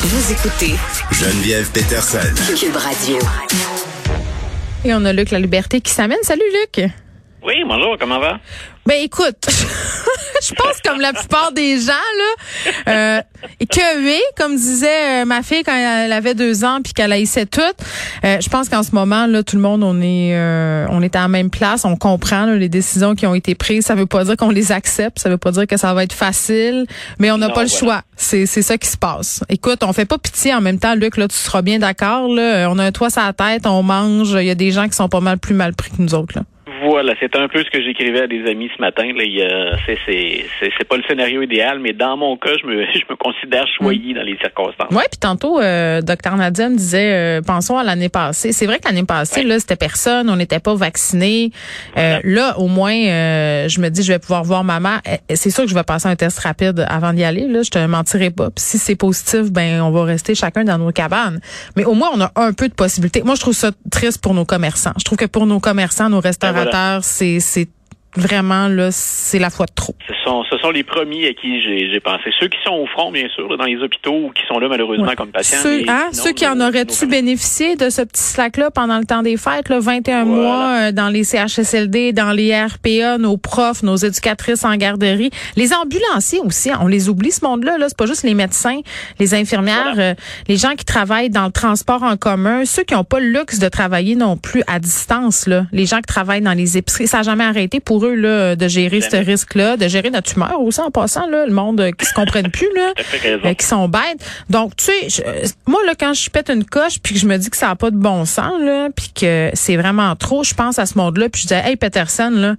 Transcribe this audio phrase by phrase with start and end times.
[0.00, 0.74] Vous écoutez
[1.12, 2.18] Geneviève Peterson.
[2.58, 3.18] Cube Radio.
[4.84, 6.18] Et on a Luc La Liberté qui s'amène.
[6.22, 6.88] Salut Luc.
[7.42, 8.38] Oui, bonjour, comment va?
[8.86, 9.46] Ben écoute,
[10.48, 13.22] je pense comme la plupart des gens là, euh,
[13.60, 17.46] que oui, comme disait euh, ma fille quand elle avait deux ans puis qu'elle haïssait
[17.46, 17.60] tout.
[18.24, 21.14] Euh, je pense qu'en ce moment là, tout le monde on est euh, on est
[21.16, 23.84] à la même place, on comprend là, les décisions qui ont été prises.
[23.84, 26.12] Ça veut pas dire qu'on les accepte, ça veut pas dire que ça va être
[26.12, 26.86] facile,
[27.18, 27.94] mais on n'a pas le voilà.
[27.94, 28.02] choix.
[28.16, 29.42] C'est c'est ça qui se passe.
[29.48, 31.16] Écoute, on fait pas pitié en même temps, Luc.
[31.16, 32.28] Là, tu seras bien d'accord.
[32.28, 34.30] Là, on a un toit sur la tête, on mange.
[34.32, 36.34] Il y a des gens qui sont pas mal plus mal pris que nous autres
[36.36, 36.42] là.
[36.84, 39.04] Voilà, c'est un peu ce que j'écrivais à des amis ce matin.
[39.14, 39.76] Là.
[39.86, 43.02] C'est, c'est, c'est, c'est pas le scénario idéal, mais dans mon cas, je me, je
[43.10, 44.88] me considère choyé dans les circonstances.
[44.90, 46.00] Oui, puis tantôt, euh,
[46.36, 48.52] Nadia me disait, euh, pensons à l'année passée.
[48.52, 49.46] C'est vrai que l'année passée, Ouais.
[49.46, 51.50] là, c'était personne, on n'était pas vaccinés.
[51.96, 55.00] Euh, là, au moins, euh, je me dis, je vais pouvoir voir ma mère.
[55.08, 57.46] Euh, C'est sûr que je vais passer un test rapide avant d'y aller.
[57.48, 58.46] Là, je te mentirai pas.
[58.50, 61.40] Puis si c'est positif, ben, on va rester chacun dans nos cabanes.
[61.76, 63.22] Mais au moins, on a un peu de possibilités.
[63.22, 64.92] Moi, je trouve ça triste pour nos commerçants.
[64.98, 66.67] Je trouve que pour nos commerçants, nos restaurateurs,
[67.02, 67.68] c'est c'est
[68.16, 69.94] vraiment là, c'est la fois de trop.
[70.08, 72.24] Ce sont, ce sont les premiers à qui j'ai, j'ai pensé.
[72.40, 74.68] Ceux qui sont au front, bien sûr, là, dans les hôpitaux ou qui sont là
[74.68, 75.14] malheureusement Ouais.
[75.16, 75.58] comme patients.
[75.62, 79.22] Ceux, hein, sinon, ceux qui en auraient-tu bénéficié de ce petit slack-là pendant le temps
[79.22, 80.40] des fêtes, là, 21 Voilà.
[80.42, 85.72] mois euh, dans les CHSLD, dans les RPA, nos profs, nos éducatrices en garderie, les
[85.74, 87.78] ambulanciers aussi, on les oublie ce monde-là.
[87.78, 88.80] Là, c'est pas juste les médecins,
[89.18, 90.10] les infirmières, Voilà.
[90.10, 90.14] euh,
[90.48, 93.58] les gens qui travaillent dans le transport en commun, ceux qui n'ont pas le luxe
[93.58, 97.18] de travailler non plus à distance, là, les gens qui travaillent dans les épiceries, ça
[97.18, 100.80] n'a jamais arrêté pour eux là de gérer ce risque-là, de gérer notre humeur aussi
[100.80, 102.92] en passant là, le monde euh, qui se comprenne plus là
[103.44, 104.24] euh, qui sont bêtes.
[104.50, 107.26] Donc, tu sais, je- euh, moi, là, quand je pète une coche puis que je
[107.26, 110.44] me dis que ça n'a pas de bon sens, là, puis que c'est vraiment trop,
[110.44, 112.54] je pense à ce monde-là, puis je dis, hey, Peterson, là,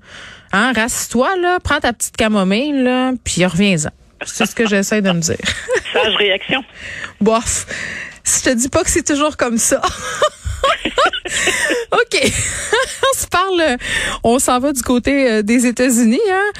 [0.54, 3.90] hein, rasse-toi, là, prends ta petite camomille, là, puis reviens-en.
[4.26, 5.38] C'est ce que j'essaie de me dire.
[5.94, 6.62] Sage réaction.
[7.22, 7.66] Bof.
[8.26, 9.82] Je te dis pas que c'est toujours comme ça.
[11.92, 12.22] OK.
[13.14, 13.78] on se parle, euh,
[14.24, 16.20] on s'en va du côté euh, des États-Unis.
[16.32, 16.52] Hein?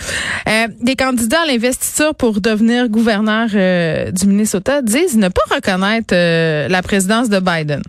[0.48, 6.82] Euh, des candidats à l'investiture pour devenir gouverneur du Minnesota disent ne pas reconnaître la
[6.82, 7.82] présidence de Biden.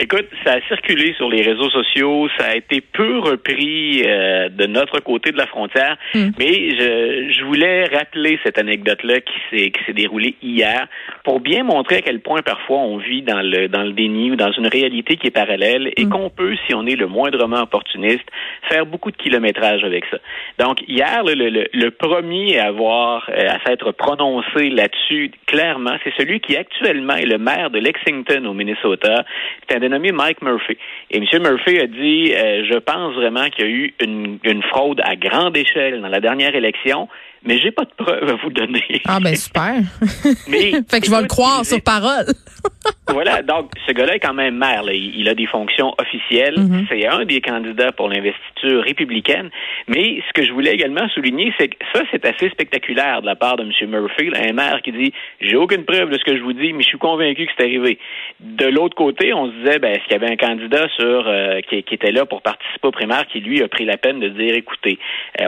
[0.00, 4.66] Écoute, ça a circulé sur les réseaux sociaux, ça a été peu repris euh, de
[4.66, 6.30] notre côté de la frontière, Mm.
[6.38, 10.88] mais je, je voulais rappeler cette anecdote-là qui s'est qui s'est déroulée hier
[11.22, 14.36] pour bien montrer à quel point parfois on vit dans le dans le déni ou
[14.36, 16.08] dans une réalité qui est parallèle et Mm.
[16.10, 18.24] qu'on peut, si on est le moindrement opportuniste,
[18.68, 20.18] faire beaucoup de kilométrage avec ça.
[20.58, 26.12] Donc hier, le, le, le- premier à avoir euh, à s'être prononcé là-dessus clairement, c'est
[26.18, 29.24] celui qui actuellement est le maire de Lexington au Minnesota.
[29.68, 30.76] C'est un dénommé Mike Murphy.
[31.10, 31.42] Et M.
[31.42, 35.56] Murphy a dit, euh, je pense vraiment qu'il y a eu une fraude à grande
[35.56, 37.08] échelle dans la dernière élection,
[37.44, 39.02] mais j'ai pas de preuves à vous donner.
[39.06, 39.74] Ah ben super.
[40.48, 42.26] Mais, fait que je vais le croire il- sur parole.
[43.08, 44.82] voilà, donc ce gars-là est quand même maire.
[44.82, 44.92] là.
[44.92, 46.58] Il, a des fonctions officielles.
[46.58, 46.86] Mhm.
[46.88, 49.50] C'est un des candidats pour l'investiture républicaine.
[49.88, 53.36] Mais ce que je voulais également souligner, c'est que ça, c'est assez spectaculaire de la
[53.36, 53.90] part de M.
[53.90, 56.72] Murphy, là, un maire qui dit J'ai aucune preuve de ce que je vous dis,
[56.72, 57.98] mais je suis convaincu que c'est arrivé.
[58.40, 61.60] De l'autre côté, on se disait ben, est-ce qu'il y avait un candidat sur euh,
[61.68, 64.28] qui, qui était là pour participer aux primaires qui, lui, a pris la peine de
[64.28, 64.98] dire écoutez,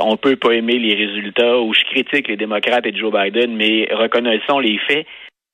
[0.01, 3.89] on peut pas aimer les résultats ou je critique les démocrates et Joe Biden, mais
[3.93, 5.07] reconnaissons les faits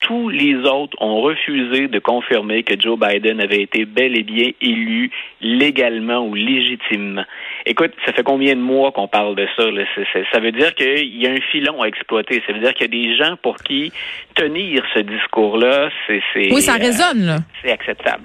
[0.03, 4.49] tous les autres ont refusé de confirmer que Joe Biden avait été bel et bien
[4.61, 5.09] élu
[5.41, 7.23] légalement ou légitimement.
[7.65, 9.71] Écoute, ça fait combien de mois qu'on parle de ça?
[9.71, 9.83] là?
[10.31, 12.43] Ça veut dire qu'il y a un filon à exploiter.
[12.45, 13.91] Ça veut dire qu'il y a des gens pour qui
[14.35, 17.37] tenir ce discours-là, c'est c'est, Oui, ça euh, résonne, là.
[17.63, 18.23] c'est acceptable.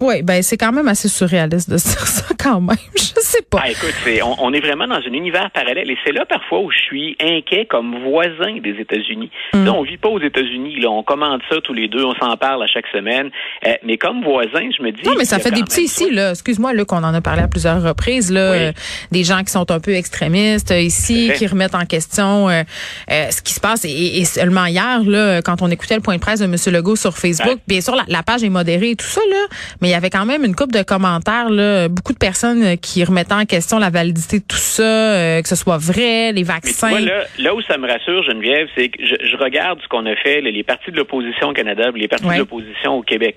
[0.00, 2.76] Oui, ben c'est quand même assez surréaliste de dire ça quand même.
[2.96, 3.62] Je sais pas.
[3.64, 6.60] Ah, écoute, c'est- on, on est vraiment dans un univers parallèle et c'est là parfois
[6.60, 9.30] où je suis inquiet comme voisin des États-Unis.
[9.54, 9.64] Mm.
[9.64, 12.36] Là, on vit pas aux États-Unis, là, on commande ça tous les deux, on s'en
[12.36, 13.30] parle à chaque semaine.
[13.66, 15.02] Euh, mais comme voisin, je me dis.
[15.04, 16.30] Non, mais ça fait des petits ici, là.
[16.30, 18.52] Excuse-moi, là, qu'on en a parlé à plusieurs reprises, là.
[18.52, 18.56] Oui.
[18.58, 18.72] euh,
[19.10, 22.62] des gens qui sont un peu extrémistes euh, ici, qui remettent en question euh,
[23.10, 23.84] euh, ce qui se passe.
[23.84, 26.54] Et, et seulement hier, là, quand on écoutait le point de presse de M.
[26.72, 27.56] Legault sur Facebook, Ouais.
[27.66, 29.46] bien sûr, la, la page est modérée et tout ça, là.
[29.80, 31.88] Mais il y avait quand même une couple de commentaires, là.
[31.88, 35.48] Beaucoup de personnes euh, qui remettaient en question la validité de tout ça, euh, que
[35.48, 36.88] ce soit vrai, les Mais vaccins.
[36.90, 40.04] vois, là, là où ça me rassure, Geneviève, c'est que je, je regarde ce qu'on
[40.06, 42.34] a fait, les partis de l'opposition au Canada, les partis Ouais.
[42.34, 43.36] de l'opposition au Québec.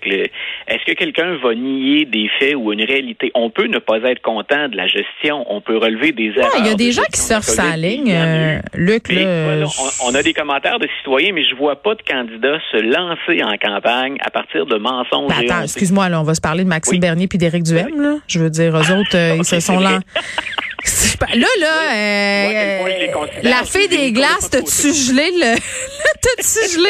[0.68, 3.32] Est-ce que quelqu'un va nier des faits ou une réalité?
[3.36, 6.52] On peut ne pas être content de la gestion, on peut relever des erreurs.
[6.60, 8.62] Il y a de des gens qui surfent sa ligne, euh, eu.
[8.86, 11.96] Luc, Mais voilà, je- on, on a des commentaires de citoyens, mais je vois pas
[11.96, 15.30] de candidats se lancer en campagne à partir de mensonges.
[15.30, 17.00] Ben, attends, excuse-moi, là, on va se parler de Maxime Oui.
[17.00, 18.16] Bernier puis d'Éric Duhem, là.
[18.28, 20.00] Je veux dire, eux autres, euh, ils se sont vrai.
[21.36, 25.56] Là, là, euh, la fée des glaces, t'as-tu gelé le,
[26.22, 26.90] t'as-tu gelé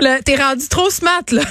[0.00, 1.42] le, t'es rendu trop smart, là.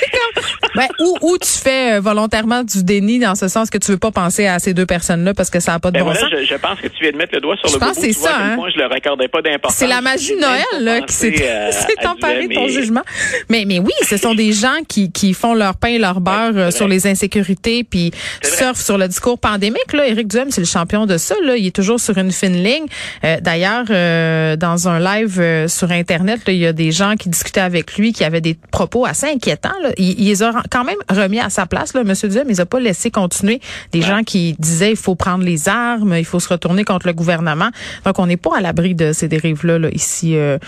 [0.74, 3.98] ben, ou, ou tu fais euh, volontairement du déni dans ce sens que tu veux
[3.98, 6.20] pas penser à ces deux personnes-là parce que ça n'a pas de ben bon voilà,
[6.20, 6.30] sens.
[6.32, 8.02] Je, je, pense que tu viens de mettre le doigt sur je le pense bout.
[8.02, 8.56] c'est ça, hein?
[8.56, 9.78] Moi, je le raccordais pas d'importance.
[9.78, 13.02] C'est la magie de Noël, là, qui s'est emparée de ton jugement.
[13.48, 16.54] Mais, mais oui, ce sont des gens qui, qui font leur pain et leur beurre
[16.54, 18.10] ouais, sur les insécurités puis
[18.42, 20.06] surfent sur le discours pandémique, là.
[20.06, 21.56] Éric Duhem, c'est le champion de ça, là.
[21.56, 22.86] Il est toujours sur une fine ligne.
[23.24, 27.14] Euh, D'ailleurs, euh, dans un live euh, sur Internet, là, il y a des gens
[27.16, 29.78] qui discutaient avec lui qui avaient des propos assez inquiétants.
[29.82, 29.90] Là.
[29.96, 32.12] Il, il, les a quand même remis à sa place, là, M.
[32.28, 32.44] Duhem.
[32.46, 33.60] Il les a pas laissé continuer.
[33.92, 34.06] Des ouais.
[34.06, 37.70] gens qui disaient il faut prendre les armes, il faut se retourner contre le gouvernement.
[38.04, 40.58] Donc, on n'est pas à l'abri de ces dérives-là là, ici euh,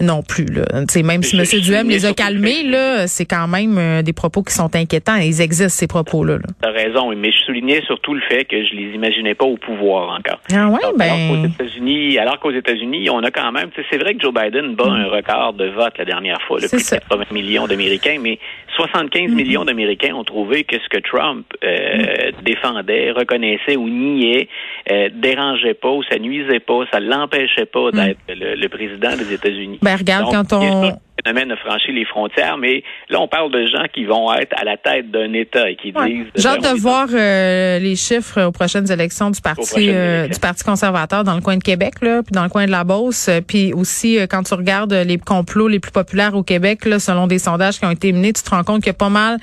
[0.00, 0.46] non plus.
[0.46, 0.64] Là.
[0.86, 1.44] T'sais, même si M.
[1.60, 5.16] Duhem les a calmés, là, c'est quand même euh, des propos qui sont inquiétants.
[5.16, 6.34] Ils existent, ces propos-là.
[6.34, 6.46] Là.
[6.60, 9.97] T'as raison, mais je soulignais surtout le fait que je les imaginais pas au pouvoir
[10.06, 10.40] encore.
[10.52, 11.04] Ah ouais, ben...
[11.06, 14.74] Alors qu'aux États-Unis, alors qu'aux États-Unis, on a quand même, c'est vrai que Joe Biden
[14.74, 14.92] bat mm.
[14.92, 18.38] un record de vote la dernière fois, le plus de 80 millions d'Américains, mais
[18.76, 19.34] 75 mm.
[19.34, 22.42] millions d'Américains ont trouvé que ce que Trump euh, mm.
[22.44, 24.48] défendait, reconnaissait ou niait
[24.90, 29.32] euh, dérangeait pas ou ça nuisait pas, ça l'empêchait pas d'être le, le, président des
[29.32, 29.78] États-Unis.
[29.82, 33.66] Ben regarde Donc, quand on phénomène a franchi les frontières, mais là, on parle de
[33.66, 36.08] gens qui vont être à la tête d'un État et qui ouais.
[36.08, 36.26] disent...
[36.34, 40.64] J'ai hâte de voir euh, les chiffres aux prochaines élections du Parti euh, du Parti
[40.64, 43.30] conservateur dans le coin de Québec, là, puis dans le coin de la Beauce.
[43.46, 47.26] Puis aussi, euh, quand tu regardes les complots les plus populaires au Québec, là, selon
[47.26, 49.38] des sondages qui ont été menés, tu te rends compte qu'il y a pas mal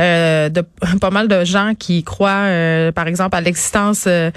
[0.00, 0.64] euh, de
[1.00, 4.30] pas mal de gens qui croient, euh, par exemple, à l'existence euh,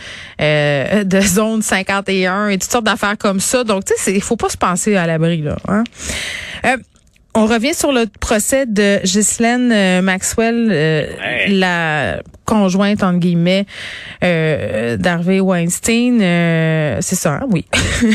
[1.04, 3.64] de zone 51 et toutes sortes d'affaires comme ça.
[3.64, 5.58] Donc, tu sais, il faut pas se penser à l'abri là.
[5.68, 5.84] Hein?
[7.36, 11.48] On revient sur le procès de Ghislaine Maxwell, euh, ouais.
[11.50, 12.22] la
[12.54, 13.66] conjointe entre guillemets
[14.24, 16.22] euh, d'Harvey Weinstein.
[16.22, 17.48] Euh, c'est ça, hein?
[17.50, 17.66] oui.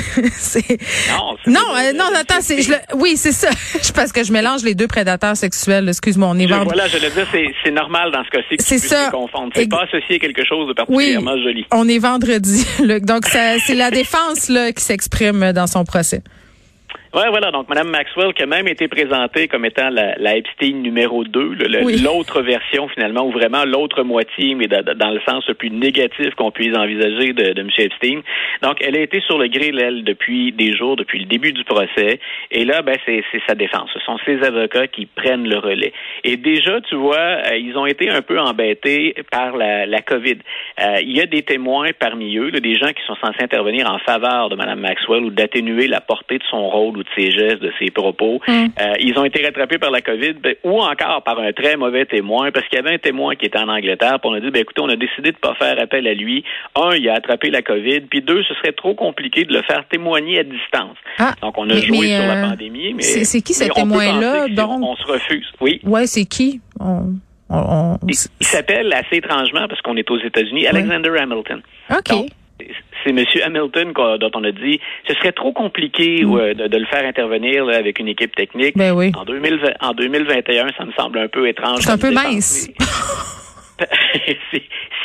[1.46, 1.64] non, non,
[1.94, 3.49] non, attends, c'est je le, oui, c'est ça.
[3.94, 5.88] parce que je mélange les deux prédateurs sexuels.
[5.88, 6.70] Excuse-moi, on est vendredi.
[6.73, 9.11] Voilà, je le dire, c'est, c'est normal dans ce cas-ci que c'est ça.
[9.11, 9.52] confondre.
[9.56, 11.67] C'est pas associé à quelque chose de particulièrement oui, joli.
[11.73, 13.05] On est vendredi, Luc.
[13.05, 16.23] Donc ça, c'est la défense là qui s'exprime dans son procès.
[17.15, 17.51] Oui, voilà.
[17.51, 21.55] Donc, Mme Maxwell, qui a même été présentée comme étant la, la Epstein numéro 2,
[22.05, 22.47] l'autre oui.
[22.47, 26.77] version, finalement, ou vraiment l'autre moitié, mais dans le sens le plus négatif qu'on puisse
[26.77, 27.71] envisager de, de M.
[27.79, 28.21] Epstein.
[28.63, 31.65] Donc, elle a été sur le grill, elle, depuis des jours, depuis le début du
[31.65, 32.21] procès.
[32.51, 33.89] Et là, ben, c'est sa défense.
[33.95, 35.95] Ce sont ses avocats qui prennent le relais.
[36.25, 40.39] Et déjà, tu vois, euh, ils ont été un peu embêtés par la, la COVID.
[40.81, 43.91] Euh, il y a des témoins parmi eux, là, des gens qui sont censés intervenir
[43.91, 47.31] en faveur de Mme Maxwell ou d'atténuer la portée de son rôle ou de ses
[47.31, 48.41] gestes, de ses propos.
[48.47, 48.67] Mm.
[48.81, 52.05] Euh, ils ont été rattrapés par la COVID ben, ou encore par un très mauvais
[52.05, 54.50] témoin parce qu'il y avait un témoin qui était en Angleterre puis on a dit,
[54.50, 56.45] ben, écoutez, on a décidé de pas faire appel à lui.
[56.75, 59.87] Un, il a attrapé la COVID, puis deux, ce serait trop compliqué de le faire
[59.89, 60.97] témoigner à distance.
[61.19, 63.03] Ah, donc, on a mais, joué mais, sur euh, la pandémie, mais...
[63.03, 64.49] C'est qui ce témoin-là?
[64.49, 64.83] Donc...
[64.83, 65.47] On se refuse.
[65.61, 65.81] Oui.
[65.85, 66.61] Ouais, c'est qui?
[66.81, 67.15] On...
[67.50, 67.99] On, on...
[68.06, 68.15] Il,
[68.45, 71.11] s'appelle assez étrangement, parce qu'on est aux États-Unis, Alexander.
[71.19, 71.62] Hamilton.
[71.91, 72.11] OK.
[72.11, 72.29] Donc,
[73.05, 73.25] c'est M.
[73.45, 76.37] Hamilton dont on a dit ce serait trop compliqué Mm.
[76.37, 78.77] euh, de, de, le faire intervenir là, avec une équipe technique.
[78.77, 79.13] Ben oui.
[79.17, 81.81] En, 2020, en 2021, ça me semble un peu étrange.
[81.81, 82.69] C'est un peu mince.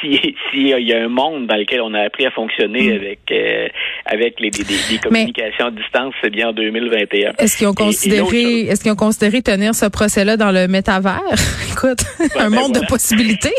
[0.01, 2.95] S'il si, si, y a un monde dans lequel on a appris à fonctionner mm.
[2.95, 3.67] avec euh,
[4.05, 7.33] avec les, les, les communications Mais, à distance, c'est bien en 2021.
[7.37, 11.21] Est-ce qu'ils ont considéré est-ce qu'ils ont considéré tenir ce procès-là dans le métavers?
[11.71, 12.81] Écoute, ouais, un ben monde voilà.
[12.81, 13.53] de possibilités.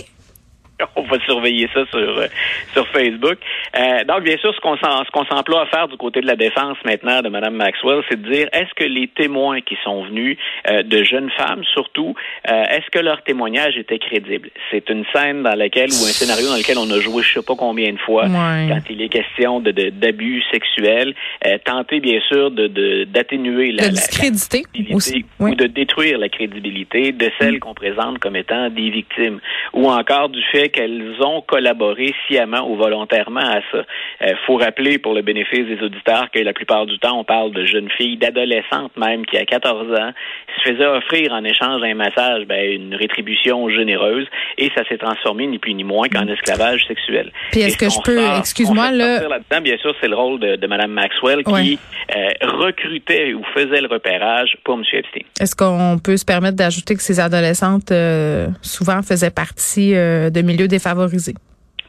[0.96, 2.26] on va surveiller ça sur euh,
[2.72, 3.38] sur Facebook.
[3.76, 4.76] Euh, donc, bien sûr, ce qu'on
[5.24, 8.48] s'emploie à faire du côté de la défense maintenant de Mme Maxwell, c'est de dire
[8.52, 10.36] est-ce que les témoins qui sont venus,
[10.70, 12.14] euh, de jeunes femmes surtout,
[12.50, 14.50] euh, est-ce que leur témoignage était crédible?
[14.70, 17.44] C'est une scène dans laquelle ou un scénario dans lequel on a joué je sais
[17.44, 18.68] pas combien de fois ouais.
[18.68, 21.14] quand il est question de d'abus sexuels,
[21.46, 25.24] euh, tenter bien sûr de d'atténuer de, la, de discréditer la aussi.
[25.40, 29.40] ou de détruire la crédibilité de celles qu'on présente comme étant des victimes
[29.72, 33.84] ou encore du fait qu'elles ont collaboré sciemment ou volontairement à ça.
[34.20, 37.24] Il euh, faut rappeler pour le bénéfice des auditeurs que la plupart du temps, on
[37.24, 40.10] parle de jeunes filles, d'adolescentes même, qui à 14 ans
[40.56, 44.26] se faisaient offrir en échange d'un massage ben, une rétribution généreuse
[44.58, 47.30] et ça s'est transformé ni plus ni moins qu'en esclavage sexuel.
[47.50, 49.28] Puis est-ce que je peux, excuse-moi, là...
[49.28, 51.62] là bien sûr, c'est le rôle de, de Mme Maxwell Ouais.
[51.62, 51.78] qui
[52.14, 54.84] euh, recrutait ou faisait le repérage pour M.
[54.92, 55.22] Epstein.
[55.40, 60.42] Est-ce qu'on peut se permettre d'ajouter que ces adolescentes euh, souvent faisaient partie euh, de
[60.54, 61.34] milieux défavorisés?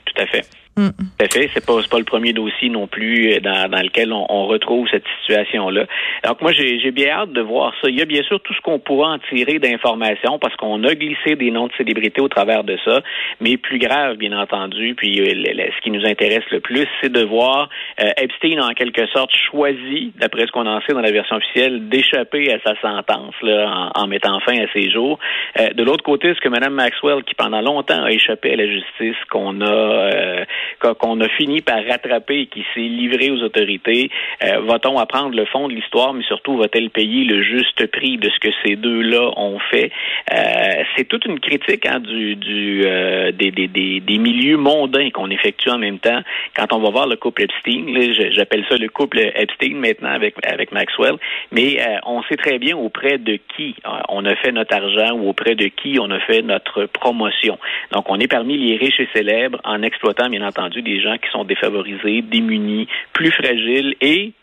[0.05, 0.45] Tout à fait.
[0.77, 0.89] Mm.
[1.19, 1.49] À fait.
[1.53, 4.87] C'est pas, pas le premier dossier non plus euh, dans, dans lequel on, on retrouve
[4.89, 5.85] cette situation-là.
[6.25, 7.89] Donc moi, j'ai bien hâte de voir ça.
[7.89, 10.93] Il y a bien sûr tout ce qu'on pourra en tirer d'informations parce qu'on a
[10.95, 13.01] glissé des noms de célébrités au travers de ça.
[13.39, 17.23] Mais plus grave, bien entendu, puis euh, ce qui nous intéresse le plus, c'est de
[17.23, 17.69] voir
[18.01, 21.87] euh, Epstein en quelque sorte choisi, d'après ce qu'on en sait dans la version officielle,
[21.87, 25.19] d'échapper à sa sentence là, en, en, mettant fin à ses jours.
[25.59, 28.67] Euh, de l'autre côté, ce que Mme Maxwell, qui pendant longtemps a échappé à la
[28.67, 30.45] justice, qu'on a euh,
[30.79, 34.09] qu'on a fini par rattraper et qui s'est livré aux autorités,
[34.43, 38.29] euh, va-t-on apprendre le fond de l'histoire, mais surtout va-t-elle payer le juste prix de
[38.29, 39.91] ce que ces deux-là ont fait?
[40.31, 45.09] Euh, C'est toute une critique hein, du, du euh, des, des, des, des, milieux mondains
[45.11, 46.21] qu'on effectue en même temps.
[46.55, 47.85] Quand on va voir le couple Epstein,
[48.31, 51.15] j'appelle ça le couple Epstein maintenant avec avec Maxwell,
[51.51, 53.75] mais euh, on sait très bien auprès de qui
[54.09, 57.57] on a fait notre argent ou auprès de qui on a fait notre promotion.
[57.91, 61.29] Donc on est parmi les riches et célèbres en exploitant bien entendu des gens qui
[61.31, 64.33] sont défavorisés, démunis, plus fragiles et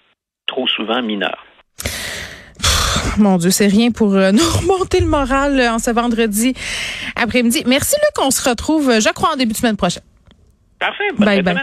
[0.46, 1.02] trop souvent
[3.18, 6.54] Mon Dieu, c'est rien pour euh, nous remonter le moral euh, en ce vendredi
[7.16, 7.62] après-midi.
[7.66, 10.02] Merci Luc, on se retrouve, je crois, en début de semaine prochaine.
[10.78, 11.04] Parfait.
[11.16, 11.44] Bonne bye bye.